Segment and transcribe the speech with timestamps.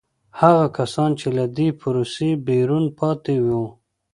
[0.41, 3.65] هغه کسان چې له دې پروسې بیرون پاتې وو.